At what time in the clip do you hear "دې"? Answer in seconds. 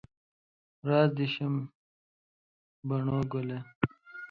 1.17-1.25